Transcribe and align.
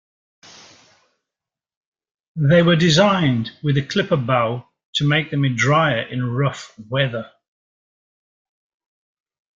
They 2.37 2.63
were 2.63 2.75
designed 2.75 3.51
with 3.61 3.77
a 3.77 3.83
clipper 3.83 4.17
bow 4.17 4.67
to 4.95 5.07
make 5.07 5.29
them 5.29 5.43
dryer 5.55 6.01
in 6.07 6.23
rough 6.23 6.73
weather. 6.89 7.31